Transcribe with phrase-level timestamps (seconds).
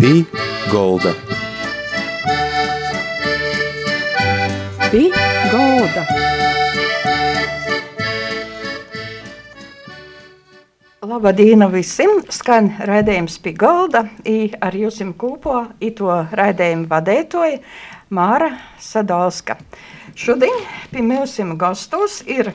[0.00, 0.22] Pī
[0.72, 1.10] Golda.
[4.88, 5.02] Pī
[5.52, 6.04] Golda.
[11.04, 12.22] Labdien visiem!
[12.32, 14.06] Skan raidījums pie galda.
[14.24, 17.60] I ar jums kopā to raidījumu vadītoja
[18.08, 19.60] Māra Sadalska.
[20.16, 22.54] Šodien pie mums gastos ir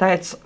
[0.00, 0.38] tāds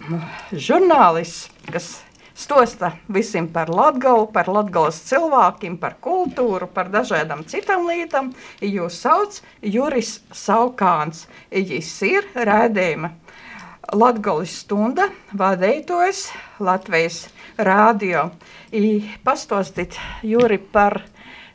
[0.51, 2.01] žurnālists, kas
[2.35, 8.33] stosta visiem par Latgalu, par Latgalas cilvēkiem, par kultūru, par dažādām citām lietām.
[8.61, 11.27] Jūs sauc Juris Saukāns.
[11.53, 13.13] Viņš ir rādījuma
[13.93, 16.29] Latgalis stunda vadītājs
[16.63, 17.27] Latvijas
[17.59, 18.31] rādio.
[18.73, 21.03] I Pastostīt, Juri, par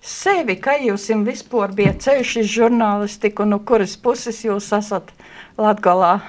[0.04, 5.10] sevi, kā jūs jums vispār bija ceļš uz žurnālistiku, no kuras puses jūs esat
[5.58, 6.20] Latgalā?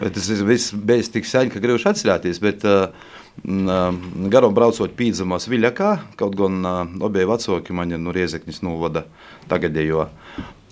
[0.00, 2.40] Tas viss bija tik sen, ka gribēju atcerēties.
[2.42, 8.60] Bet, uh, Garam braucot pīdzamos Viļakā, kaut gan uh, obie vecāki man ir no Riezeknis
[8.66, 9.06] novada
[9.48, 10.08] tagadējo.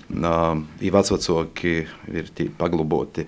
[0.08, 1.74] Uh, I vecvecāki
[2.12, 3.26] ir pagluboti.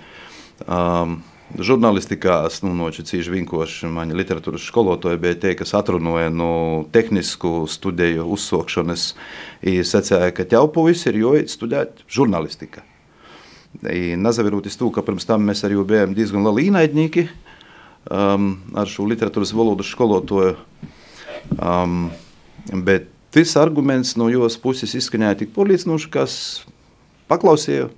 [0.67, 7.65] Um, Žurnālistikā es nu, nočicīju vienkārši mani literatūras skolotāji bija tie, kas atrunāja no tehnisku
[7.67, 9.09] studiju uzsākšanas.
[9.65, 12.85] Viņi secēja, ka ķelpuvis ir jāiet studēt žurnālistika.
[13.83, 17.27] Nazaviroties to, ka pirms tam mēs arī bijām diezgan lieli īnaidnieki
[18.09, 20.57] um, ar šo literatūras valodas skolotāju.
[21.59, 22.11] Um,
[22.87, 26.37] bet tas arguments no jūsu puses izskanēja tik pārliecinoši, ka es
[27.31, 27.91] paklausīju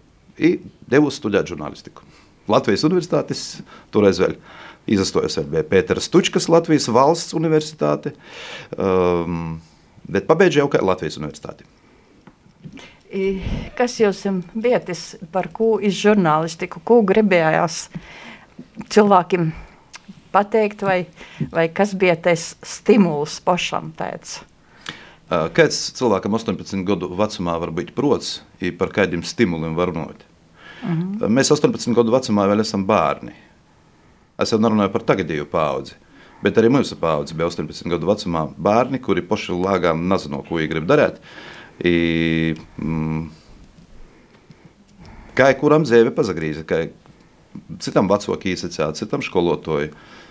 [0.90, 2.04] devu studēt žurnālistiku.
[2.50, 3.42] Latvijas universitātes,
[3.94, 4.34] toreiz vēl
[4.90, 8.16] izastojos vēl bija Pēters Tučkas Latvijas valsts universitāte,
[8.74, 9.60] um,
[10.10, 11.68] bet pabeidzu jau kā Latvijas universitāti.
[13.76, 14.24] Kas jums
[14.56, 17.84] bija tas, par ko iz žurnālistiku, ko gribējās
[18.92, 19.50] cilvēkiem
[20.32, 21.04] pateikt, vai,
[21.52, 24.40] vai kas bija tas stimuls pašam tāds?
[25.56, 30.26] Kāds cilvēkam 18 gadu vecumā var būt prots, ja par kādiem stimuliem var runāt?
[30.82, 31.22] Mhm.
[31.32, 33.32] Mēs 18 gadu vecumā vēl esam bērni.
[34.40, 35.94] Es jau nerunāju par tagadēju paudzi.
[36.42, 40.72] Bet arī mūsu paudze bija 18 gadu vecumā bērni, kuri paši lāgām nezino, ko viņi
[40.72, 41.20] grib darīt.
[41.86, 43.28] I, mm,
[45.38, 46.88] kā kuram zēve pazagrīza, kā
[47.78, 50.21] citam vecākam īsacā, citam skolotāju, uh,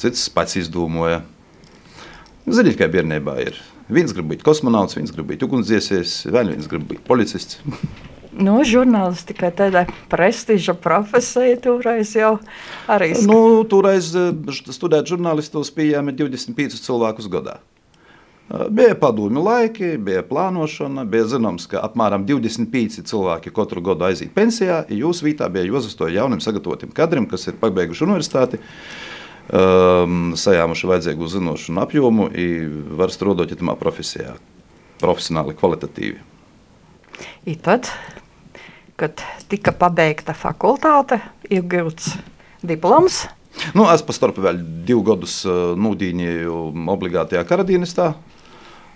[0.00, 1.22] cits pats izdomāja.
[2.48, 3.58] Ziniet, kā bērnībā ir.
[3.92, 7.60] Viens grib būt kosmonauts, viens grib būt ugunsdziesies, vēl viens grib būt policists.
[8.38, 9.80] Nu, žurnālistika tāda
[10.12, 12.34] prestiža profesija toreiz jau
[12.86, 13.08] arī.
[13.16, 14.12] sk- Nu, toreiz
[14.68, 17.56] studēt žurnālistos pieejami 25 cilvēkus gadā.
[18.70, 24.84] Bija padomju laiki, bija plānošana, bija zināms, ka apmēram 25 cilvēki katru gadu aiziet pensijā.
[24.92, 29.17] Jūsu vietā bija jāuzstāj jaunam sagatavotiem kadriem, kas ir pabeiguši universitāti, um,
[29.48, 32.58] sajāmuši vajadzīgu zināšanu apjomu, un
[32.98, 34.34] var strādāt tajā profesijā,
[35.00, 36.20] profesionāli, kvalitatīvi.
[37.48, 37.88] I tad,
[39.00, 42.12] kad tika pabeigta fakultāte, iegūts
[42.62, 43.26] diploms.
[43.74, 46.58] Nu, es pa starpu vēl divus gadus uh, nūdīņēju
[46.94, 48.12] obligātajā karadīnistā.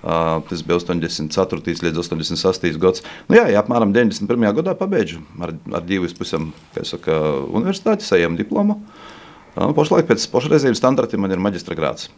[0.03, 1.75] Uh, tas bija 84.
[1.87, 2.69] līdz 86.
[2.83, 3.05] gads.
[3.31, 4.49] Nu, jā, jā, apmēram 91.
[4.59, 7.19] gadā pabeidzu ar, ar diviem pusēm, kā jau saka,
[7.55, 8.79] universitāti, saņēmu diplomu.
[8.83, 9.12] Uh,
[9.55, 12.09] pašlaik pēc pašreizējiem standartiem man ir maģistra grāts.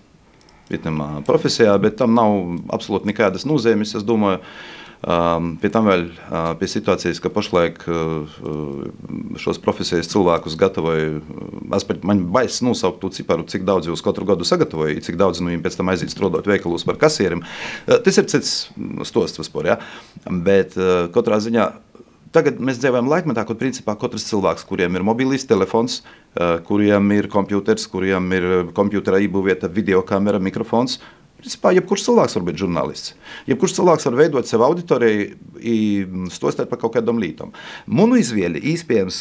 [0.70, 2.38] Vietnamā profesijā, bet tam nav
[2.72, 3.92] absolūti nekādas nozīmes.
[3.98, 4.38] Es domāju,
[5.60, 6.06] pie tam vēl
[6.56, 7.84] pie situācijas, ka pašlaik
[9.42, 11.20] šos profesijas cilvēkus gatavoju.
[11.76, 15.42] Es pat man baisa nosaukt to ciparu, cik daudz jūs katru gadu sagatavojat, cik daudz
[15.42, 17.44] no viņiem pēc tam aiziet strādāt veikalos par kasieriem.
[17.84, 18.54] Tas ir cits
[19.04, 19.74] stosts vispār.
[19.74, 19.80] Ja?
[20.24, 20.78] Bet
[21.12, 21.68] katrā ziņā.
[22.34, 27.30] Tagad mēs dzīvojam laikmetā, kur principā katrs cilvēks, kuriem ir mobilīs telefons, uh, kuriem ir
[27.30, 30.98] kompjuters, kuriem ir kompjutera iebūvēta video kamera, mikrofons,
[31.44, 33.10] Principā, jebkurš cilvēks var būt žurnālists.
[33.50, 37.50] Jebkurš cilvēks var veidot sev auditoriju, stostēt par kaut kādām lietām.
[37.84, 39.18] Munu izvēle, iespējams,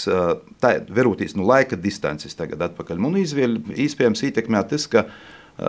[0.64, 3.02] tā verūtīs no laika distances tagad atpakaļ.
[3.04, 5.04] Munu izvēle, iespējams, ietekmē tas, ka,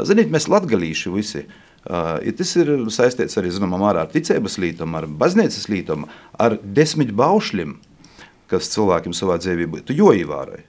[0.06, 1.43] ziniet, mēs latgalīši visi,
[1.89, 6.07] ja tas ir saistīts arī, zinām, ar ticības lietām, ar baznīcas lietām,
[6.41, 7.75] ar desmit baušļiem,
[8.51, 10.63] kas cilvēkiem savā dzīvē būtu joīvārai.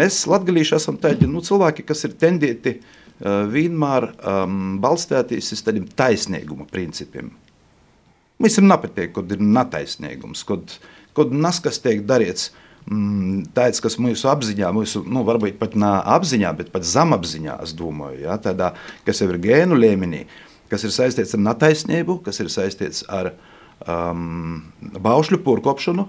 [0.00, 2.78] Mēs latgalīši esam tādi nu, cilvēki, kas ir tendēti
[3.24, 7.30] vienmēr um, balstīties uz tādiem taisnīguma principiem.
[8.42, 10.76] Mums ir nepatīk, kad ir netaisnīgums, kad,
[11.14, 12.63] kad nas, kas tiek darīts, mm,
[13.56, 18.24] tāds, kas mūsu apziņā, mūsu, nu, varbūt pat ne apziņā, bet pat zemapziņā, es domāju,
[18.26, 18.74] ja, tādā,
[19.06, 20.24] kas jau ir gēnu līmenī,
[20.72, 23.32] kas ir saistīts ar netaisnību, kas ir saistīts ar
[23.88, 24.60] um,
[25.00, 26.08] baušļu porkopšanu,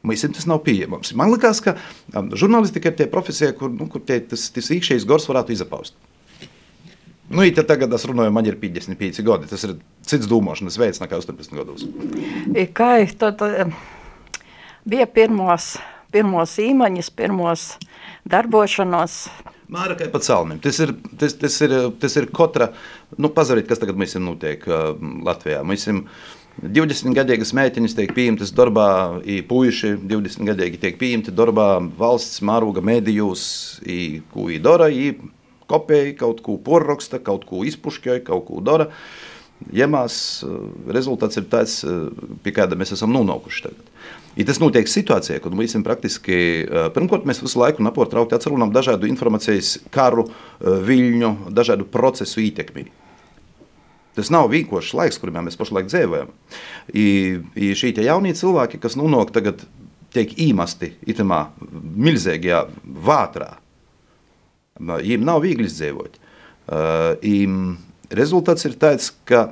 [0.00, 1.10] Mums tas nav pieejams.
[1.12, 1.74] Man liekas, ka
[2.16, 5.92] um, žurnālistika ir tie profesija, kur, nu, kur tie, tas, tas iekšējais gors varētu izapaust.
[7.30, 9.50] Nu, ja tagad es runāju, man ir 55 gadi.
[9.52, 9.76] Tas ir
[10.08, 11.84] cits domāšanas veids nekā 18 gados.
[12.74, 13.44] Kā tad
[14.90, 15.76] bija pirmos,
[16.10, 17.70] pirmos īmaņas, pirmos
[18.28, 19.22] darbošanos?
[19.70, 20.58] Māra kā pa celmiem.
[20.62, 22.72] Tas ir, tas, tas ir, tas ir katra,
[23.18, 24.96] nu, pazarīt, kas tagad mums ir notiek uh,
[25.26, 25.62] Latvijā.
[25.66, 26.02] Mēs esam
[26.60, 28.88] 20 gadīgas meitenes tiek pieņemtas darbā,
[29.48, 31.68] puiši 20 gadīgi tiek pieņemti darbā
[32.00, 33.44] valsts mēroga medijos,
[34.34, 34.90] ko īdara,
[35.70, 38.90] kopēja, kaut ko porraksta, kaut ko izpušķoja, kaut ko dara.
[39.76, 40.14] Jemās
[40.88, 41.80] rezultāts ir tāds,
[42.44, 43.90] pie kāda mēs esam nonākuši tagad.
[44.38, 46.38] Ja tas notiek situācijā, kad mēs praktiski,
[46.94, 50.28] pirmkārt, mēs visu laiku naportraukti atcerunām dažādu informācijas karu,
[50.60, 52.86] viļņu, dažādu procesu ietekmi.
[54.16, 56.32] Tas nav vienkāršs laiks, kurā mēs pašlaik dzīvojam.
[56.94, 59.66] Šī jaunie cilvēki, kas nonāk tagad,
[60.14, 62.64] tiek īmasti itamā milzīgajā
[63.06, 63.52] vātrā,
[64.80, 66.16] Viņiem nav viegli izdzīvot.
[66.70, 67.12] Uh,
[68.14, 69.50] rezultāts ir tāds, ka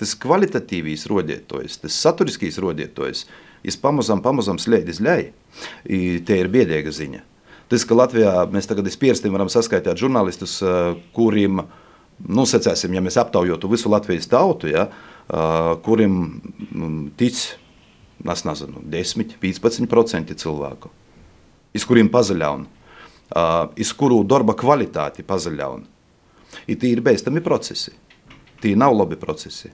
[0.00, 3.26] tas kvalitatīvais rodietojs, tas saturiskais rodietojs,
[3.66, 5.20] ir pamazām, pamazām slēdzis ļai.
[5.84, 7.20] Tie ir biedēga ziņa.
[7.70, 10.56] Tas, ka Latvijā mēs tagad pierstim varam saskaitīt žurnālistus,
[11.14, 11.60] kuriem,
[12.26, 14.88] nu, secēsim, ja mēs aptaujotu visu Latvijas tautu, ja,
[15.84, 16.16] kuriem
[16.72, 17.44] mm, tic,
[18.24, 20.90] es nezinu, 10, 15% cilvēku,
[21.76, 22.80] iz kuriem pazaļauna
[23.78, 25.86] iz kuru darba kvalitāti pazaļauna.
[26.70, 27.92] Ir beidzami procesi.
[28.60, 29.70] Tie nav labi procesi.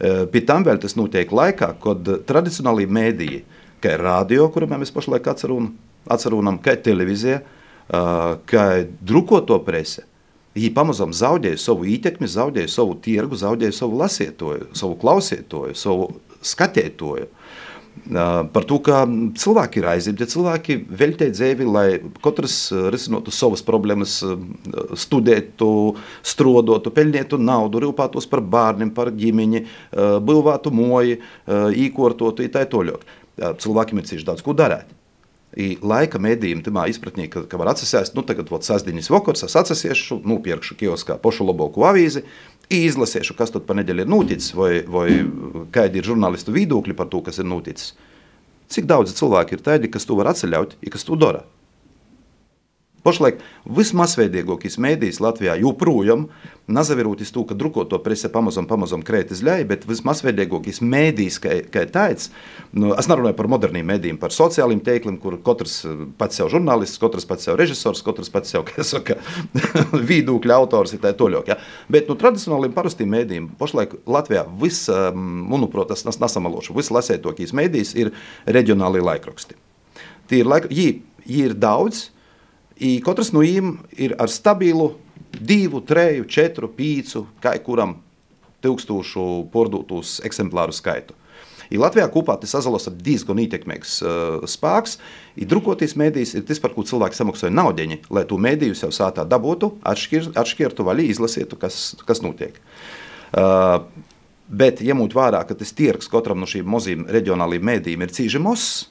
[0.00, 3.40] Pie tam vēl tas notiek laikā, kad tradicionāli mēdīji,
[3.80, 7.40] kā radio, kuriem mēs pašlaik atcerunam, kā televīzija,
[8.50, 8.64] kā
[9.00, 10.04] drukoto prese,
[10.56, 16.10] viņi pamazām zaudēja savu ietekmi, zaudēja savu tirgu, zaudēja savu lasītoju, savu klausītoju, savu
[16.42, 17.30] skatītoju.
[18.10, 19.04] Par to, ka
[19.38, 21.86] cilvēki ir aizņemti, cilvēki veltē dzīvi, lai
[22.24, 22.56] katrs
[22.90, 24.16] risinātu savas problēmas,
[24.98, 25.70] studētu,
[26.26, 29.62] strodotu, pelnītu naudu, rūpētos par bērniem, par ģimeni,
[30.26, 31.20] būvētu moju,
[31.86, 33.04] īkortotu, tā tālāk.
[33.38, 34.90] Cilvēkiem ir cieši daudz ko darīt.
[35.58, 39.56] I laika mēdījiem tamā izpratnē, ka, ka var atsasēst, nu tagad vot sasdiņas vakars, es
[39.58, 42.22] atsasiešu, nupirkšu kioskā pošu labāku avīzi,
[42.70, 45.08] izlasīšu, kas tad pa nedēļu ir noticis, vai, vai
[45.74, 47.94] kādi ir žurnālistu viedokļi par to, kas ir noticis.
[48.70, 51.42] Cik daudz cilvēku ir tādi, kas to var atceļaut, ja kas to dara?
[53.00, 56.26] Pašlaik vismasveidīgākais mēdījis Latvijā joprojām,
[56.70, 61.86] nazaviroties to, ka drukoto prese pamazām, pamazām krēt uz leju, bet vismasveidīgākais mēdījis, kā, kā
[61.90, 62.28] tāds,
[62.76, 65.80] nu, es nerunāju par moderniem mēdījiem, par sociāliem teikliem, kur katrs
[66.20, 69.16] pats sev žurnālists, katrs pats sev režisors, katrs pats sev, kā saka,
[70.12, 71.56] viedokļa autors ir tā toļok, ja?
[71.88, 74.84] Bet, nu, tradicionāliem parastiem mēdījiem pašlaik Latvijā vis,
[75.16, 78.14] manuprāt, es nesamalošu, vislasētokīs mēdījis ir
[78.44, 79.56] reģionālie laikraksti.
[80.30, 80.90] Tie ir, laik, jī,
[81.24, 82.10] jī ir daudz,
[82.80, 84.94] I katrs no viņiem ir ar stabilu
[85.36, 87.98] divu, treju, četru, pīcu, kā kuram
[88.64, 91.16] tūkstošu pārdotus eksemplāru skaitu.
[91.70, 94.96] I Latvijā kopā tas azalos ap diezgan ietekmīgs uh, spēks.
[95.52, 99.76] Drukoties mēdījis ir tas, par ko cilvēki samaksāja naudiņi, lai to mēdīju sev sātā dabūtu,
[99.86, 101.78] atšķir, atšķirtu vaļī, izlasītu, kas,
[102.08, 102.58] kas notiek.
[103.30, 103.84] Uh,
[104.50, 108.88] bet, ņemot vērā, ka tas tirgs katram no šīm maziem reģionāliem mēdījiem ir cīži mozs,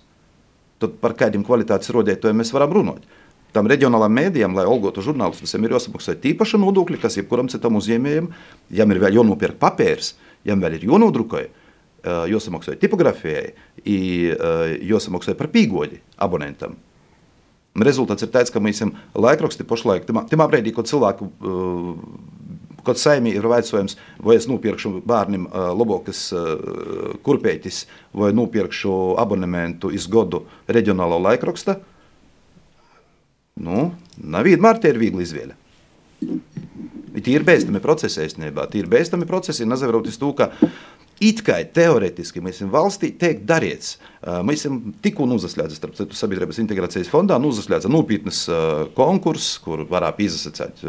[0.79, 3.18] tad par kādiem kvalitātes rodētājiem mēs varam runāt
[3.55, 8.29] tam reģionālajam mēdījam, lai algotu žurnālistus, ir jāsamaksā tīpaša nodokļa, kas jebkuram citam uzņēmējam,
[8.77, 10.13] jam ir vēl jānopērk papīrs,
[10.45, 11.49] jam vēl ir jānodrukoja,
[12.31, 13.49] jāsamaksā tipogrāfijai,
[14.85, 16.77] jāsamaksā par pīgoļi abonentam.
[17.79, 21.27] Rezultāts ir tāds, ka mēs esam laikraksti pašlaik, tajā brīdī, kad cilvēku,
[22.87, 25.45] kad saimī ir vaicājums, vai es nopirkšu bērnam
[25.77, 26.29] labākas
[27.25, 27.83] kurpētis
[28.15, 31.77] vai nopirkšu abonementu iz godu reģionālo laikrakstu,
[33.63, 33.89] nu,
[34.19, 35.57] nav vienmēr tie ir viegli izvēle.
[37.19, 38.67] Tie ir beidzami procesi īstenībā.
[38.71, 40.51] Tie ir beidzami procesi, nezaveroties to, ka
[41.23, 43.97] it kā teorētiski mēs esam valstī teikt darīts.
[44.45, 48.41] Mēs esam tikko uzaslēdzis, starp citu, sabiedrības integrācijas fondā, uzaslēdza nopietnas
[48.97, 50.83] konkurss, kur varētu izsacēt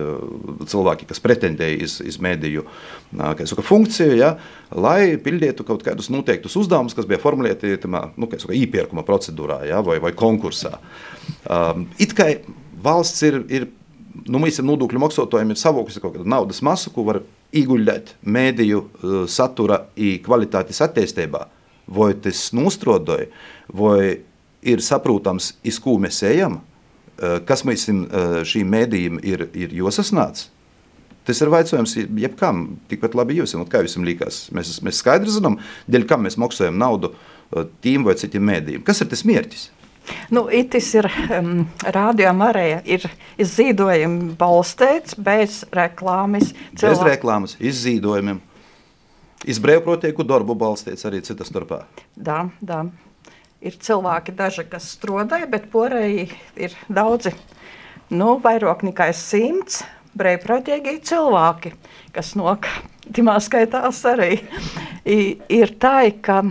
[0.70, 2.66] cilvēki, kas pretendēja iz, iz mediju
[3.14, 4.34] saka, funkciju, ja,
[4.75, 9.99] lai pildītu kaut kādus noteiktus uzdevumus, kas bija formulēti nu, saka, īpērkuma procedūrā ja, vai,
[10.02, 10.76] vai konkursā.
[12.02, 12.32] It kā
[12.82, 13.68] valsts ir, ir
[14.26, 17.22] nu, mēs nodokļu maksātājiem ir savākusi kaut kādu naudas masu, ko var
[17.57, 21.47] ieguldīt mēdīju uh, satura un kvalitātes attīstībā.
[21.90, 23.26] Vai tas nostrodoja,
[23.75, 24.21] vai
[24.62, 30.47] ir saprotams, iz ko mēs ejam, uh, kas mēs uh, šīm mēdījiem ir, ir jāsasnāc.
[31.26, 34.38] Tas ir jautājums, jebkam, tikpat labi jūs, kā jums liekas.
[34.57, 35.59] Mēs, mēs skaidri zinām,
[35.90, 37.12] dēļ kam mēs maksājam naudu
[37.85, 38.83] tiem vai citiem mēdījiem.
[38.87, 39.69] Kas ir tas mērķis?
[40.31, 41.64] Nu, itis ir um,
[41.95, 43.07] radio Marija, ir
[43.40, 46.52] izzīdojumi balstīts bez reklāmas.
[46.75, 46.87] Cilvēki.
[46.87, 48.40] Bez reklāmas, izzīdojumiem.
[49.50, 51.85] Izbrīvprātīgu darbu balstīts arī citas starpā.
[52.17, 52.85] Da, da.
[53.61, 56.29] Ir cilvēki, daži, kas strādāja, bet porēji
[56.61, 57.33] ir daudzi,
[58.12, 59.83] nu, vairāk nekā simts
[60.17, 61.73] brīvprātīgi cilvēki,
[62.14, 62.69] kas nok,
[63.12, 64.40] timā skaitās arī.
[65.05, 66.43] I, ir tā, ka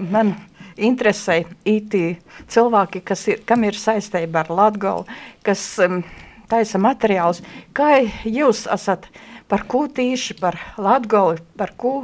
[0.00, 0.34] man
[0.78, 2.16] interesē īti
[2.52, 5.06] cilvēki, kas ir, kam ir saistība ar Latgolu,
[5.46, 6.02] kas um,
[6.50, 7.42] taisa materiālus.
[7.76, 9.08] Kā jūs esat,
[9.50, 11.94] par ko tīši, par Latgoli, par ko,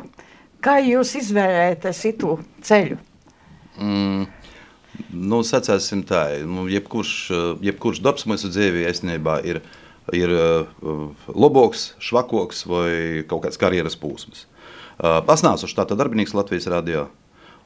[0.64, 3.00] kā jūs izvērējaties itu ceļu?
[3.80, 4.26] Mm.
[5.14, 7.14] Nu, sacēsim tā, nu, jebkurš,
[7.66, 9.60] jebkurš darbs mūsu dzīvē īstenībā ir,
[10.14, 10.68] ir uh,
[11.34, 12.90] labāks, švakoks vai
[13.30, 14.46] kaut kāds karjeras posms.
[14.94, 17.08] Uh, es neesmu štāta darbinieks Latvijas radio.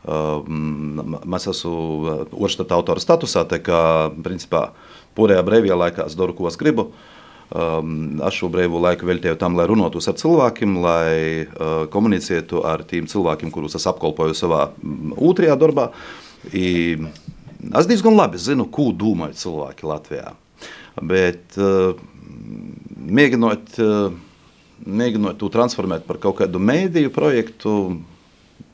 [0.06, 3.80] Mēs esam Orštāta autora statusā, tā kā
[4.24, 4.70] principā
[5.18, 6.90] porējā brīvajā laikā es daru, ko es gribu.
[7.48, 12.84] Um, es šo brīvo laiku veltīju tam, lai runātu ar cilvēkiem, lai uh, komunicētu ar
[12.84, 14.66] tiem cilvēkiem, kurus es apkalpoju savā
[15.16, 15.88] otrajā darbā.
[16.52, 16.98] I,
[17.72, 20.34] es diezgan labi zinu, ko domā cilvēki Latvijā.
[21.00, 21.96] Bet uh,
[23.08, 23.78] mēģinot,
[24.84, 27.74] mēģinot to transformēt par kaut kādu mēdīju projektu,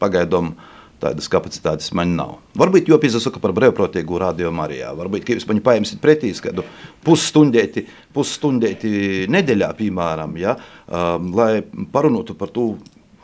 [0.02, 0.54] pagaidām
[1.02, 2.36] tādas kapacitātes man nav.
[2.58, 4.92] Varbūt jau pīzasaka par brīvprātīgu radio Marijā.
[4.96, 6.64] Varbūt, ka jūs man paņemsiet pretī kādu
[7.04, 12.72] pusstundēti, pusstundēti nedēļā, piemēram, ja, um, lai parunātu par to,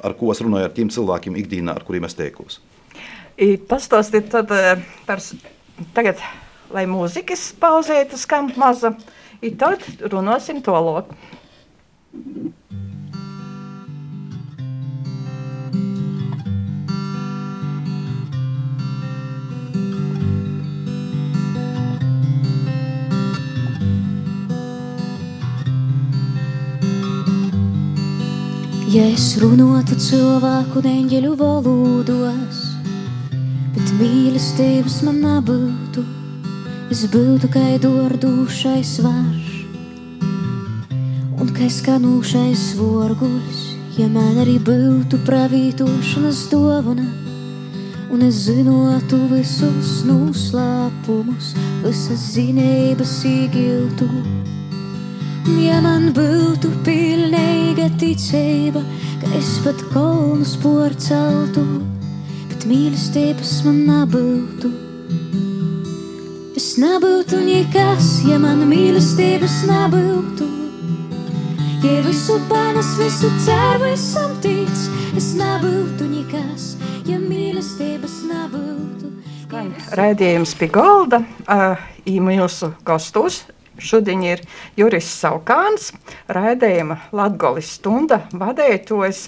[0.03, 2.61] ar ko es runāju ar tiem cilvēkiem ikdienā, ar kuriem es teikos.
[3.71, 5.23] Pastāstiet tad eh, par
[5.97, 6.21] tagad,
[6.75, 8.93] lai mūzikas pauzēta skan maza,
[9.41, 11.17] i tad runāsim to loku.
[28.91, 32.57] Ja es runātu cilvēku neņģeļu valodos,
[33.77, 36.03] bet mīlestības man nebūtu,
[36.91, 39.53] es būtu kā dordūšais varš
[41.39, 43.63] un kā skanūšais vorguļs,
[44.01, 47.07] ja man arī būtu pravītošanas dovana.
[48.11, 51.55] Un es zinātu visus noslēpumus,
[51.87, 54.11] visas zinības īgiltu.
[55.49, 58.83] Ja man būtu pilnīga ticība,
[59.23, 61.63] ka es pat kolnus porceltu,
[62.51, 64.69] bet mīlestības man nebūtu.
[66.61, 70.49] Es nebūtu nekas, ja man mīlestības nebūtu.
[71.81, 74.83] Ja visu panes, visu ceru, visam tic,
[75.17, 76.75] es nebūtu nekas,
[77.09, 79.15] ja mīlestības nebūtu.
[79.97, 83.41] Raidījums pie galda, uh, mūsu gastos
[83.81, 84.43] Šodien ir
[84.77, 85.91] Juris Saukāns,
[86.29, 89.25] raidījuma Latgolis stunda vadētojs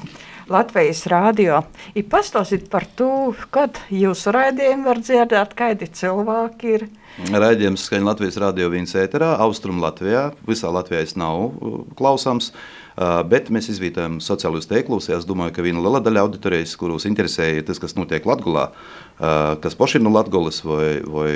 [0.52, 1.62] Latvijas rādio.
[1.96, 6.86] Ir pastāstīt par to, kad jūsu raidījumu var dzirdēt, kādi cilvēki ir.
[7.32, 10.30] Raidījums skan Latvijas rādio viens ēterā, Austrum Latvijā.
[10.48, 12.52] Visā Latvijā es nav uh, klausāms.
[12.92, 15.08] Uh, bet mēs izvītojam sociālajos tīklos.
[15.12, 19.78] Es domāju, ka viena liela daļa auditorijas, kurus interesēja tas, kas notiek Latvijā, uh, kas
[19.78, 21.30] pašiem no Latvijas vai, vai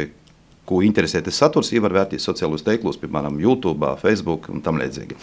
[0.67, 5.17] ko interesē tas saturs, jau var vērtīt sociālos tīklos, piemēram, YouTube, Facebook un tam līdzīgi.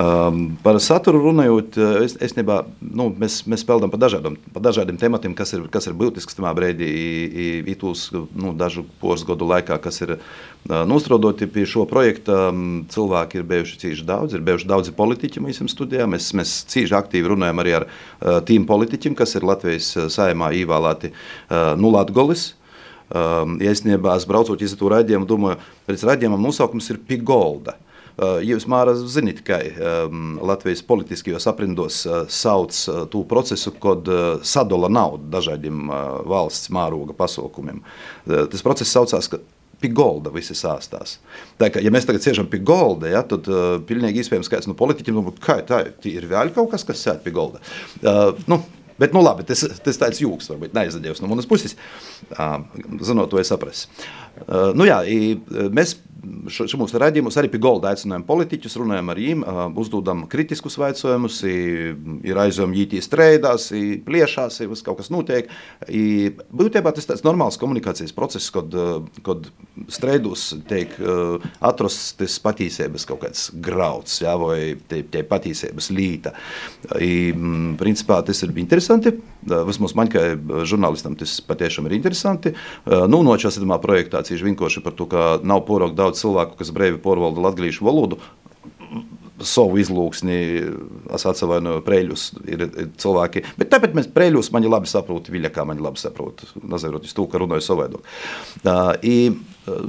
[0.00, 5.00] Um, par saturu runājot, es, es nebā, nu, mēs, mēs peldam par dažādiem, par dažādiem
[5.00, 6.90] tematiem, kas ir, kas ir būtisks tajā brīdī,
[7.74, 10.22] itūs nu, dažu poras gadu laikā, kas ir uh,
[10.88, 12.48] nostrodoti pie šo projekta.
[12.50, 16.08] Um, cilvēki ir bijuši cīši daudz, ir bijuši daudzi politiķi mūsu studijā.
[16.10, 21.12] Mēs, mēs cīši aktīvi runājam arī ar uh, tīm politiķiem, kas ir Latvijas saimā īvēlēti
[21.80, 22.50] nu Latgolis,
[23.10, 27.76] ja es braucot uz to raidījumu, domāju, ka raidījumam nosaukums ir Pigolda.
[28.44, 34.42] Jūs māras zināt, ka um, Latvijas politiskajos aprindos uh, sauc uh, to procesu, kad uh,
[34.44, 37.80] sadala naudu dažādiem uh, valsts mēroga pasaukumiem.
[37.80, 39.40] Uh, tas process saucās, ka
[39.80, 41.16] pie golda visi sāstās.
[41.56, 44.76] Tā kā, ja mēs tagad sēžam pie golda, ja, tad uh, pilnīgi iespējams kāds no
[44.76, 47.62] politiķiem domā, ka tā ir vēl kaut kas, kas sēž pie golda.
[48.02, 48.60] Uh, nu,
[49.00, 51.76] Bet, nu, labi, tas, tas tāds jūks, varbūt neizdevies no manas puses.
[52.30, 53.88] Zinot, to es saprastu.
[54.76, 55.00] Nu, jā,
[55.72, 55.96] mēs
[56.50, 59.44] šos raidījumus arī pie golda aicinājām politiķus, runājam ar viņiem,
[59.80, 63.70] uzdodam kritiskus jautājumus, ir aizjām ģītī strēdās,
[64.06, 65.50] pliešās, ir kaut kas notiek.
[65.86, 68.74] Būtībā tas ir tāds normāls komunikācijas process, kad,
[69.26, 69.48] kad
[69.92, 70.94] strēdus tiek
[71.60, 76.34] atrastas patīsības kaut kāds grauds, jā, vai tie, tie patīsības līta.
[77.00, 77.32] I,
[77.80, 79.14] principā tas ir interesanti,
[79.46, 80.34] vismaz man kā
[80.68, 82.54] žurnālistam tas patiešām ir interesanti.
[82.86, 87.00] Nu, no šās projektā cīši vinkoši par to, ka nav porok daudz cilvēku, kas brīvi
[87.02, 88.20] porvalda latviešu valodu
[89.40, 90.36] savu izlūksni,
[91.16, 93.44] es atvainoju, prēļus ir, ir cilvēki.
[93.56, 97.40] Bet tāpēc mēs prēļus mani labi saprotam, viļā kā mani labi saprot, nazarot to, ka
[97.40, 98.04] runāju savādāk.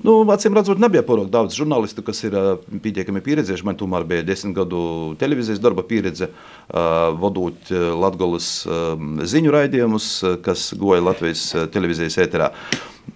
[0.05, 2.35] Nu, acīm redzot, nebija porok daudz žurnālistu, kas ir
[2.83, 3.65] pietiekami pieredzējuši.
[3.65, 4.81] Man tomēr bija desmit gadu
[5.19, 6.29] televīzijas darba pieredze,
[6.71, 8.53] vadot Latgolas
[9.33, 10.13] ziņu raidījumus,
[10.45, 12.51] kas goja Latvijas televīzijas ēterā.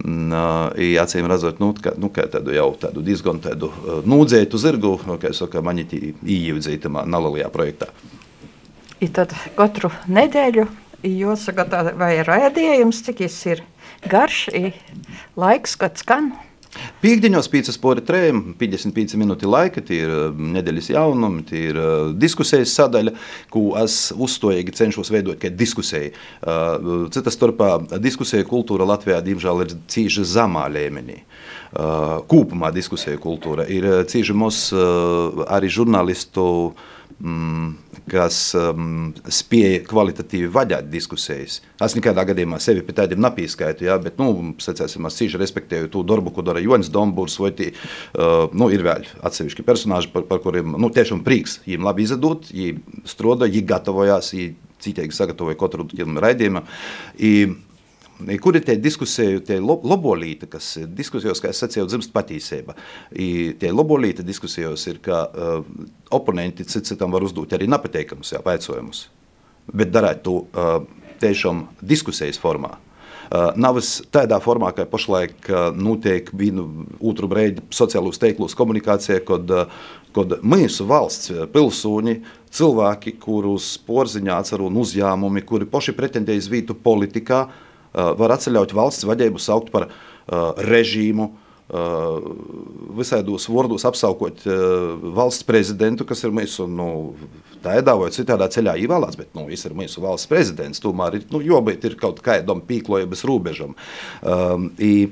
[0.05, 3.71] I acīm redzot, nu, ka, nu, tādu jau tādu diezgan tādu
[4.05, 7.89] nūdzētu zirgu, kā jau saka, maņitī ieīvdzīta nelielajā projektā.
[9.03, 10.67] I tad katru nedēļu
[11.05, 13.63] jāsagatavo vai raidījums, cik jis ir
[14.09, 14.47] garš,
[15.39, 16.33] laiks, kad skan.
[17.03, 20.13] Pīkdiņos 5 pori 3, 55 minūtes laika, tie ir
[20.55, 21.79] nedēļas jaunumi, tie ir
[22.19, 23.13] diskusijas sadaļa,
[23.53, 26.11] ko es uzstojīgi cenšos veidot kā diskusiju.
[27.15, 31.21] Citas starpā diskusija kultūra Latvijā, diemžēl, ir cīži zamā līmenī.
[32.31, 36.94] Kopumā diskusija kultūra ir cīži mums arī žurnālistu mm,
[38.11, 41.61] kas um, spēja kvalitatīvi vadīt diskusijas.
[41.81, 46.03] Es nekādā gadījumā sevi pie tādiem napīskaitu, ja, bet, nu, sacēsim, es cīši respektēju to
[46.07, 50.43] darbu, ko dara Jonas Dombūrs, vai tī, uh, nu, ir vēl atsevišķi personāži, par, par
[50.43, 54.51] kuriem, nu, tiešām prīks, viņiem labi izdod, viņi stroda, viņi gatavojās, viņi
[54.85, 56.65] citīgi sagatavoja katru raidījumu.
[58.15, 62.75] Kur ir tie diskusiju, tie lobolīti, kas diskusijos, kā es sacīju, dzimst patīsība.
[63.11, 65.65] I tie lobolīti diskusijos ir, ka uh,
[66.15, 69.09] oponenti cit citam var uzdot arī nepateikamus jautājumus,
[69.67, 70.77] bet darēt to uh,
[71.19, 72.77] tiešām diskusijas formā.
[73.25, 73.81] Uh, nav
[74.13, 80.39] tādā formā, kā pašlaik uh, notiek vienu otru brīdi sociālos teiklos komunikācijā, kad, uh, kad
[80.39, 82.19] mūsu valsts pilsoņi,
[82.55, 87.64] cilvēki, kurus porziņā atcer un uzņēmumi, kuri paši pretendēja uz vītu politikā, uh, Eh,
[87.95, 91.29] var atceļaut valsts vadību saukt par eh, režīmu,
[91.69, 92.29] eh,
[92.99, 94.45] visādos vārdos apsaukot
[95.15, 96.89] valsts prezidentu, kas ir mūsu nu,
[97.65, 100.81] tādā vai citādā ceļā ievēlēts, bet nu, viņš ir mūsu valsts prezidents.
[100.83, 103.75] Tomēr nu, jobūt ir kaut kādam pīklojuma bez robežām.
[104.21, 105.07] Um, i,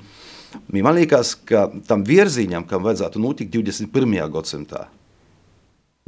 [0.76, 4.20] man liekas, ka tam virzienam, kam vajadzētu notikt 21.
[4.34, 4.86] gadsimtā,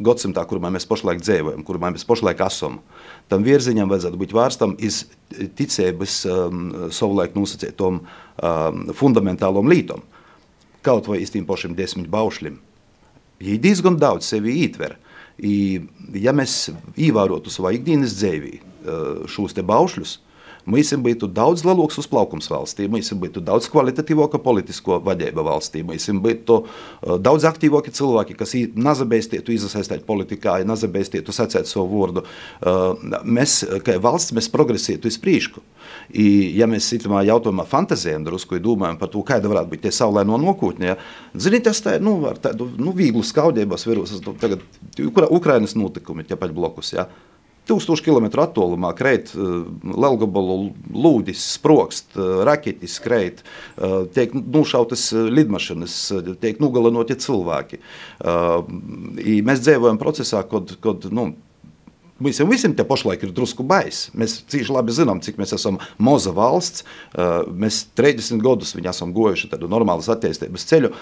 [0.05, 2.81] gadsimtā, kurā mēs pašlaik dzīvojam, kurā mēs pašlaik esam,
[3.31, 5.03] tam virzienam vajadzētu būt vērstam iz
[5.57, 10.03] ticības um, savulaik nosacītom um, fundamentālom lītom,
[10.85, 12.59] kaut vai iz tiem pašiem desmit baušļiem.
[13.45, 14.95] Ja diezgan daudz sevi ietver,
[15.37, 20.19] ja mēs ievērotu savā ikdienas dzīvī uh, šos te baušļus,
[20.65, 26.57] Mēs būtu daudz lielāks uzplaukums valstī, mēs būtu daudz kvalitatīvāka politisko vadība valstī, mēs būtu
[26.63, 32.25] uh, daudz aktīvāki cilvēki, kas nazabēstietu izasaistīt politikā, nazabēstietu sacēt savu vārdu.
[32.25, 35.61] Uh, mēs, kā valsts, mēs progresētu uz priekšu.
[36.15, 40.89] Ja mēs sitamā jautājumā fantazējam drusku, domājam par to, kāda varētu būt tie saulēno nokūtņi,
[40.89, 40.97] ja,
[41.37, 44.65] ziniet, tas tā ir, nu, ar tādu, nu, vieglu skaudības virus, tagad
[45.29, 47.07] Ukrainas notikumi, ķepaļ blokus, ja,
[47.65, 50.57] 1000 km attālumā krīt eh, Lielgabalu
[50.93, 55.95] lūdis, sprokst, uh, raķetis krīt, uh, tiek nošautas lidmašīnas,
[56.41, 57.81] tiek nogalinoti cilvēki.
[59.45, 61.33] Mēs dzīvojam procesā, kad, kad nu,
[62.15, 64.07] Mums jau visiem te pašlaik ir drusku baisi.
[64.15, 66.85] Mēs cīši labi zinām, cik mēs esam maza valsts.
[67.51, 70.93] Mēs 30 gadus esam gojuši tādu normālas attīstības ceļu.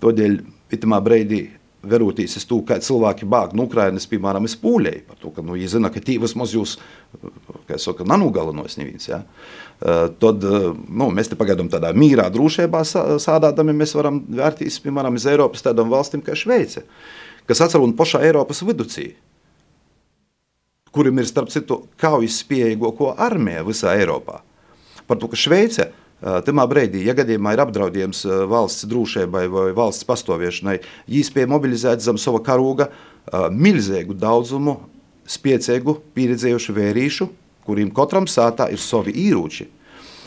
[0.00, 0.38] Tādēļ
[0.72, 1.42] itamā brīdī
[1.86, 5.56] verūtīs uz to, kā cilvēki bāg no Ukrainas, piemēram, es pūļēju par to, ka, nu,
[5.56, 6.76] ja zina, ka tī vismaz jūs,
[7.68, 9.22] kā es saku, nanugalinos neviens, ja?
[9.80, 12.82] tad, nu, mēs te pagaidām tādā mīrā drošībā
[13.22, 16.84] sādādami, mēs varam vērtīs, piemēram, iz Eiropas tādām valstīm kā Šveice,
[17.48, 19.14] kas atcer un pašā Eiropas viducī,
[20.92, 24.42] kurim ir, starp citu, kaujas spējīgāko armija visā Eiropā.
[25.08, 25.88] Par to, ka Šveice
[26.20, 30.76] Tajā brīdī, ja gadījumā ir apdraudējums valsts drošībai vai valsts pastāviešanai,
[31.08, 32.90] viņi spēja mobilizēt zem sava karoga
[33.54, 34.76] milzīgu daudzumu
[35.30, 37.28] spēcīgu, pieredzējušu vērīšu,
[37.64, 39.68] kuriem katram sātā ir savi īrūči.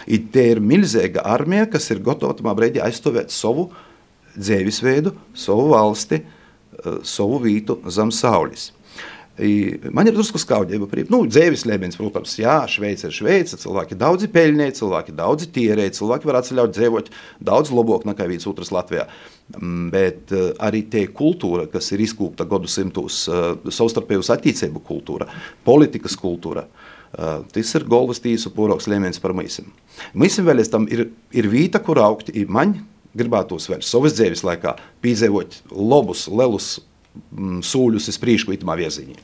[0.09, 3.69] I te ir milzīga armija, kas ir gatava tajā brīdī aizstāvēt savu
[4.33, 6.23] dzīvesveidu, savu valsti,
[7.05, 8.71] savu vītu zem saules.
[9.33, 10.85] Man ir drusku skaudība.
[11.09, 13.57] Nu, Dzēvis līmenis, protams, jā, Šveice ir Šveice.
[13.57, 17.09] Cilvēki daudzi peļņē, cilvēki daudzi tierē, cilvēki var atļaut dzīvot
[17.41, 19.07] daudz labāk nekā viens otrs Latvijā.
[19.57, 25.27] Mm, bet uh, arī tie kultūra, kas ir izkūpta gadu simtos, uh, savstarpējus attīstību kultūra,
[25.65, 26.67] politikas kultūra.
[27.13, 29.73] Uh, tas ir galvas tīsu pūroks līmenis par mīsim.
[30.13, 32.29] Mīsim vēl tam ir, ir vīta, kur augt.
[32.45, 32.83] Man
[33.17, 36.75] gribētos vēl savas dzīves laikā pīzēvot labus, lielus
[37.13, 39.19] Mm, sūļus uz priekšu itamā vieziņā.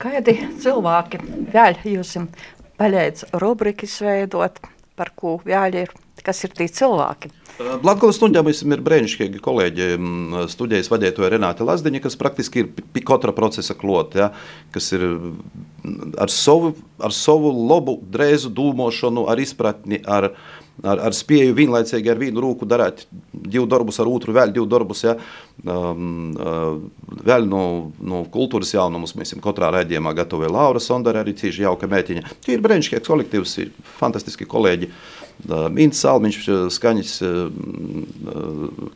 [0.00, 1.20] Kādi cilvēki
[1.52, 2.16] vēl jūs
[2.80, 4.58] paļēdz rubrikas veidot,
[4.96, 5.92] par ko vēl ir,
[6.24, 7.30] kas ir tie cilvēki?
[7.56, 9.86] Latvijas studijā mums ir brīnišķīgi kolēģi.
[10.52, 14.28] Studijas vadītāja Renāta Lazdiņa, kas praktiski ir katra procesa klota, ja,
[14.74, 15.06] kas ir
[16.20, 20.32] ar savu, ar savu labu, drēzu dūmošanu, ar izpratni, ar,
[20.84, 25.04] ar, ar spēju vienlaicīgi ar vienu roku darīt divus darbus, ar otru vēl divus darbus.
[25.06, 25.16] Ja.
[25.66, 27.62] Um, uh, vēl no,
[28.04, 32.34] no kultūras jaunumus mēs katrā raidījumā gatavojam Laura Sondara, arī cīņa jauka mētiņa.
[32.44, 34.90] Tie ir brīnišķīgi kolektīvs, ir fantastiski kolēģi.
[35.46, 37.14] Uh, Mīns Salmiņš, uh, skaņas,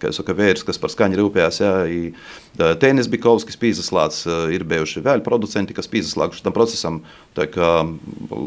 [0.01, 1.63] kā saka, vērs, kas par skaņu rūpējās.
[1.65, 7.03] Ja, Tēnis Bikovskis, Pīzaslāts ir bijuši vēl producenti, kas pīzaslāguši tam procesam.
[7.37, 7.73] Tā kā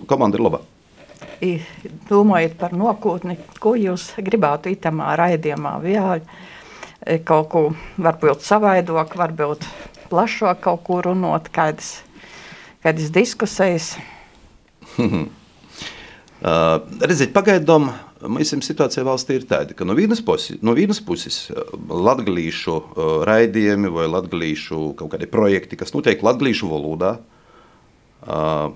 [0.10, 0.64] komanda ir laba
[2.10, 6.24] domājat par nākotni, ko jūs gribētu itamā raidījumā vēl
[7.28, 7.64] kaut ko
[8.00, 9.68] varbūt savaidok, varbūt
[10.12, 11.98] plašāk kaut ko runot, kādas,
[12.84, 13.94] kādas diskusijas?
[15.00, 15.28] uh,
[17.04, 17.92] redziet, pagaidām
[18.24, 21.48] mums situācija valstī ir tāda, ka no vienas puses, no vienas puses
[21.90, 22.86] latgalīšu uh,
[23.28, 27.18] raidījumi vai latgalīšu kaut kādi projekti, kas notiek latgalīšu valodā,
[28.24, 28.72] uh,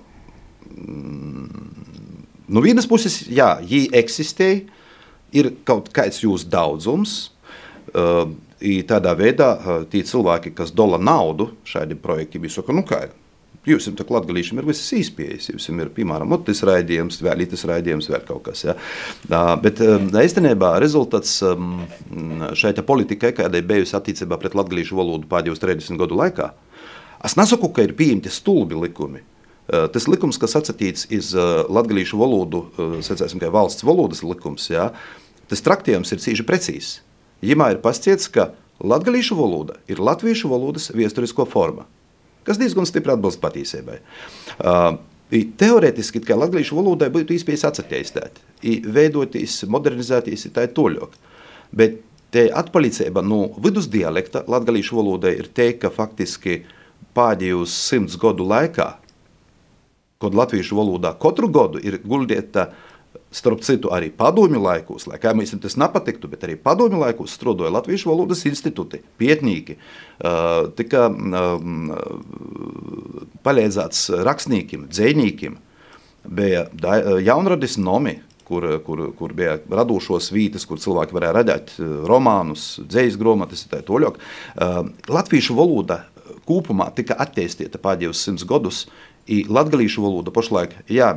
[2.48, 4.50] No vienas puses, jā, viņi eksistē,
[5.36, 7.18] ir kaut kāds jūsu daudzums.
[7.92, 8.28] Uh,
[8.88, 13.06] tādā veidā uh, tie cilvēki, kas dola naudu šādiem projektiem, viņi saka, nu kā,
[13.68, 15.48] Jūs esat latgadījušiem, ir visas īspējas.
[15.50, 18.62] Jums ir, piemēram, motis raidījums, vēl itas raidījums, vēl kaut kas.
[18.64, 18.76] Ja.
[19.60, 21.38] Bet īstenībā rezultāts
[22.60, 26.52] šai politikai, kādai bijusi attiecībā pret latgadījušu valodu pēdējos 30 gadu laikā,
[27.26, 29.24] es nesaku, ka ir pieņemti stulbi likumi.
[29.68, 34.70] Eh, tas likums, kas atsatīts iz eh, latviešu valodu, eh, secēsim, kā valsts valodas likums,
[34.72, 34.86] jā,
[35.50, 36.92] tas traktējums ir cīši precīzs.
[37.44, 41.84] Jimā ir pasciets, ka latviešu valoda ir latviešu valodas viesturisko forma,
[42.48, 43.98] kas diezgan stipri atbilst patiesībai.
[44.58, 44.96] Uh,
[45.28, 48.38] Teorētiski, kā latviešu valodai būtu iespējas atsatīstīt,
[48.88, 51.18] veidoties, modernizēties, tā ir toļok.
[51.76, 51.98] Bet
[52.32, 56.62] te atpalicība no vidusdialekta latviešu valodai ir te, ka faktiski
[57.12, 58.88] pēdējos simts gadu laikā
[60.22, 62.72] kad latviešu valodā katru gadu ir guldīta.
[63.32, 67.72] Starp citu, arī padomju laikos, lai kā mums tas nepatiktu, bet arī padomju laikos strādāja
[67.74, 71.06] Latvijas valodas institūti, pietnīgi, uh, tika
[73.44, 75.58] palīdzēts rakstniekiem, dzēniekiem,
[76.24, 76.66] bija
[77.24, 81.74] jaunradis nomi, kur, kur, kur bija radošos vītas, kur cilvēki varēja radīt
[82.08, 84.20] romānus, dzīslu grāmatas, tā tālāk.
[84.56, 86.06] Uh, Latviešu valoda
[86.48, 88.86] kopumā tika attīstīta pēdējos simts gadus,
[89.28, 91.10] Latviešu valoda pašlaik, jā,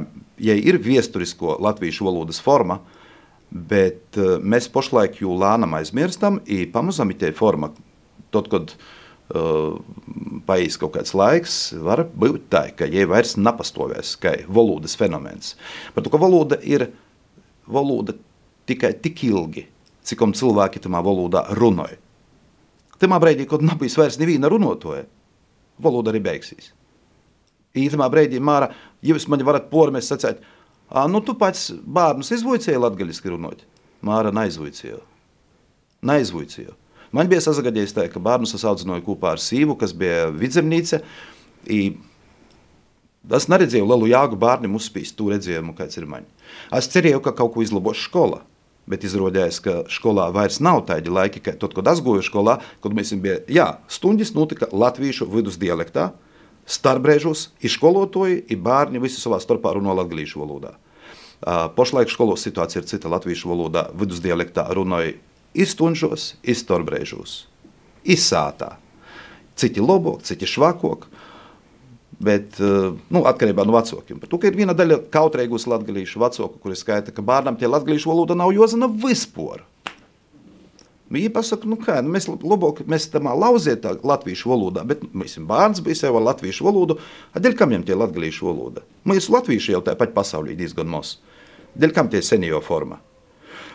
[0.43, 2.82] ja ir viesturisko latviešu valodas forma,
[3.52, 7.71] bet uh, mēs pašlaik jau lēnām aizmirstam, un pamazām ir tā forma.
[8.36, 9.80] Tad, kad uh,
[10.47, 15.56] paies kaut kāds laiks, var būt tā, ka jai vairs nepastāvēs kā valodas fenomens.
[15.95, 16.89] Par to, ka valoda ir
[17.71, 18.17] valoda
[18.67, 19.65] tikai tik ilgi,
[20.04, 21.95] cik cilvēki tajā valodā runāja.
[23.00, 25.08] Tajā brīdī, kad nav bijis vairs neviena runotāja,
[25.80, 26.74] valoda arī beigsies
[27.77, 28.71] īstenībā brīdī Māra,
[29.05, 30.41] jūs man varat pormēs sacēt,
[31.12, 33.65] nu tu pats bērnus izvojcēji latgaļiski runot.
[34.05, 34.99] Māra neizvojcēja.
[36.10, 36.73] Neizvojcēja.
[37.12, 41.01] Man bija sazagadījis tā, ka bērnus es audzināju kopā ar sīvu, kas bija vidzemnīca.
[43.38, 46.25] Es neredzēju lielu jāgu bērniem uzspīst to redzējumu, kāds ir man.
[46.73, 48.41] Es cerēju, ka kaut ko izlabos skolā.
[48.89, 52.95] Bet izrādījās, ka skolā vairs nav tādi laiki, ka tad, kad es gāju skolā, kad
[52.97, 56.10] mēs bijām, jā, stundas notika latviešu vidus dialektā,
[56.71, 60.75] starpbrēžos ir skolotāji, ir bērni, visi savā starpā runā latviešu valodā.
[61.75, 63.10] Pašlaik skolos situācija ir cita.
[63.10, 65.15] Latviešu valodā vidusdialektā runāja
[65.57, 67.41] iztunžos, iztorbrēžos,
[68.05, 68.75] izsātā.
[69.57, 71.10] Citi labāk, citi švakāk.
[72.21, 74.19] Bet, nu, atkarībā no vecākiem.
[74.21, 78.53] Ka ir viena daļa kautrīgus latviešu vecāku, kuri skaita, ka bērnam tie latviešu valoda nav
[78.53, 79.63] jozina vispār.
[81.12, 85.36] Viņa pasaka, nu kā, nu mēs labāk, mēs tam lauziet tā latviešu valodā, bet mēs
[85.47, 86.97] bērns bija sev latviešu valodu,
[87.36, 88.86] dēļ kam viņam tie latviešu valoda?
[89.10, 91.17] Mēs latvieši jau tāpat pasaulī diezgan maz.
[91.76, 93.02] Dēļ kam tie senio forma?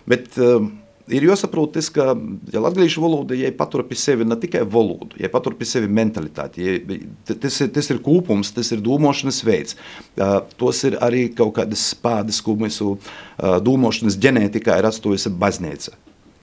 [0.09, 0.71] Bet um,
[1.13, 2.15] ir jāsaprot, tas, ka
[2.53, 6.65] ja latviešu valoda ja patur pie sevi ne tikai valodu, ja patur pie sevi mentalitāti.
[6.65, 6.99] Ja,
[7.35, 9.77] tas, ir, tas ir kūpums, tas ir domāšanas veids.
[10.17, 15.97] Uh, tos ir arī kaut kādas spādes, ko mūsu uh, domāšanas ģenētikā ir atstājusi baznīca,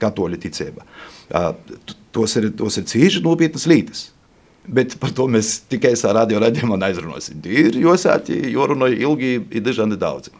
[0.04, 0.86] katoļu ticība.
[2.14, 4.08] Tos ir, tos ir cīņš nopietnas lietas.
[4.64, 7.42] Bet par to mēs tikai savā radioraidījumā aizrunāsim.
[7.44, 10.32] Ir josāti, jorunā ilgi, ir dažādi daudzi.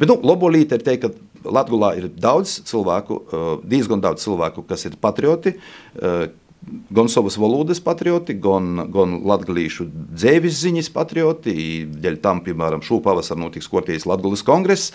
[0.00, 3.20] Bet nu, labo lieta ir teikt, ka Latvijā ir daudz cilvēku,
[3.64, 5.54] diezgan daudz cilvēku, kas ir patrioti,
[6.90, 11.54] gan savas valodas patrioti, gan, gan latgalīšu dzēvis ziņas patrioti.
[11.90, 14.94] Dēļ tam, piemēram, šūpavasar notiks kortīs Latgulis kongress.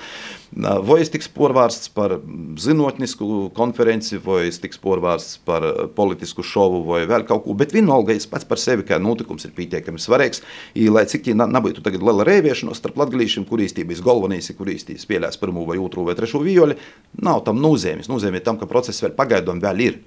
[0.56, 2.18] Vai es tiks porvārsts par
[2.62, 5.66] zinotnisku konferenci, vai es tiks porvārsts par
[5.98, 9.56] politisku šovu vai vēl kaut ko, bet vienalga es pats par sevi kā notikums ir
[9.58, 10.44] pietiekami svarīgs.
[10.80, 14.72] I, lai cik tie nebūtu tagad liela rēviešanos starp latgalīšiem, kur īstībā ir galvenais, kur
[14.72, 16.80] īstībā spēlēs pirmo vai otro vai trešo violi,
[17.26, 18.12] nav tam nozīmes.
[18.12, 20.04] Nozīmē tam, ka process vēl pagaidām vēl ir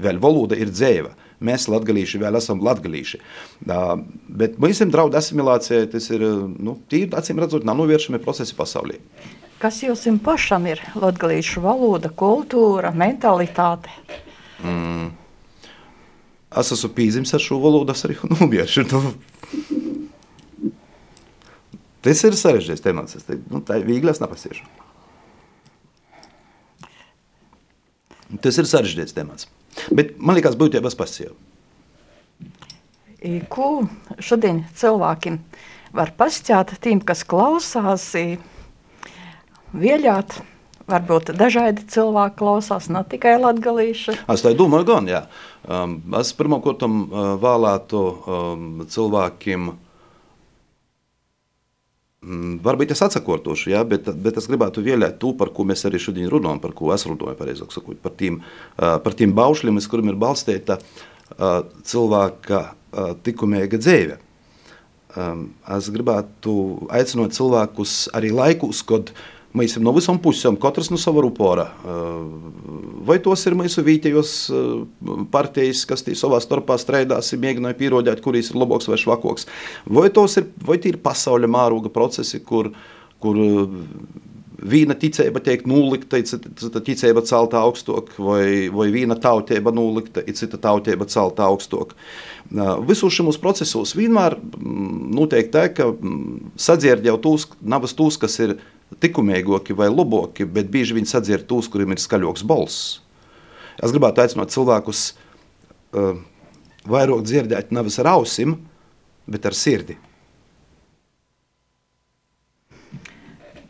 [0.00, 1.12] vēl valoda ir dzēva.
[1.42, 3.18] Mēs, latgalīši, vēl esam latgalīši.
[3.66, 3.96] Uh,
[4.30, 6.22] bet visiem draud asimilācija, tas ir,
[6.62, 9.00] nu, tīri, acīm redzot, nav novēršami procesi pasaulī.
[9.62, 13.90] Kas jums pašam ir latgalīšu valoda, kultūra, mentalitāte?
[14.62, 15.10] Mm.
[16.58, 18.86] Es esmu pīzims ar šo valodu, es arī novēršu.
[18.92, 19.12] Nu.
[22.02, 23.16] Tas ir sarežģīts temats.
[23.18, 24.66] Es te, nu, tā ir viegli, es nepasiešu.
[28.42, 29.46] Tas ir sarežģīts temats.
[29.94, 31.34] Bet man liekas, būtībā pats jau.
[33.52, 33.84] Ko
[34.18, 35.38] šodien cilvēkiem
[35.94, 38.08] var pastāstīt tiem, kas klausās,
[39.72, 40.40] vieļāt?
[40.90, 44.16] Varbūt dažādi cilvēki klausās, ne tikai latgalīši.
[44.34, 45.20] Es tā domāju, gan, jā.
[45.62, 46.96] Um, es pirmkārt uh,
[47.40, 49.91] vēlētu um, cilvēkiem uh,
[52.22, 56.30] varbūt es atsakotošu, ja, bet, bet es gribētu vielēt to, par ko mēs arī šodien
[56.30, 58.38] runājam, par ko es runāju, pareizāk sakot, par tiem,
[58.76, 60.78] par tiem baušļiem, uz kuriem ir balstīta
[61.88, 62.62] cilvēka
[63.26, 64.20] likumīga dzīve.
[65.76, 66.54] Es gribētu
[66.94, 69.10] aicināt cilvēkus arī laikus, kad
[69.52, 71.66] Mēs esam no visām pusēm, katrs no sava rupora.
[73.04, 74.32] Vai tos ir mūsu vietējos
[75.34, 79.48] partijas, kas savā starpā strēdās, mēģināja pierādīt, kurīs ir labāks vai švakoks.
[79.92, 82.72] Vai tos ir, vai ir pasaules mēroga procesi, kur,
[83.20, 83.42] kur
[84.62, 91.08] viena ticība tiek nolikta, cita ticība celta augstāk, vai, vai viena tautība nolikta, cita tautība
[91.10, 91.96] celta augstāk.
[92.88, 95.92] Visos šajos procesos vienmēr notiek tā, ka
[96.56, 98.56] sadzirdēt jau tūs, nabas tūs, kas ir
[99.02, 103.00] likumīgāki vai labāki, bet bieži viņi sadzird tos, kuriem ir skaļāks balss.
[103.82, 105.04] Es gribētu aicināt cilvēkus
[105.96, 106.20] uh,
[106.88, 108.56] vairāk dzirdēt nevis ar ausīm,
[109.30, 109.96] bet ar sirdi.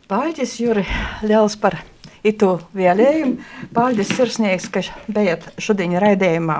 [0.09, 0.83] Paldies, Juri,
[1.25, 1.79] liels par
[2.27, 3.39] itu vēlējumu.
[3.73, 6.59] Paldies sirsnieks, ka bijat šodien raidījumā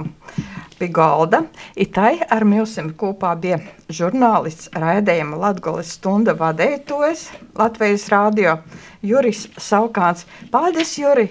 [0.77, 1.43] pie galda.
[1.75, 3.59] Itai ar mums kopā bija
[3.89, 8.57] žurnālists raidījuma Latgoles stunda vadētojas Latvijas radio
[9.01, 10.25] Juris Saukāns.
[10.51, 11.29] Paldies, Juri!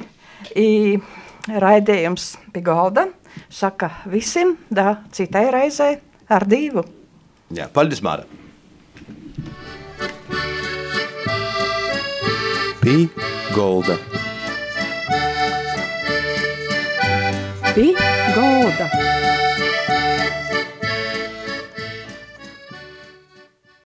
[0.59, 0.99] I
[1.49, 3.09] raidījums pie galda
[3.53, 5.97] saka visiem, da citai reizei
[6.29, 6.85] ar divu.
[7.53, 8.25] Jā, paldies, Māra!
[12.83, 13.07] Pī
[13.55, 14.01] golda.
[17.75, 17.95] Pī
[18.35, 18.91] golda.